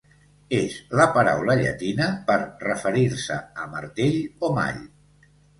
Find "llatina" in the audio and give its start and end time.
1.59-2.07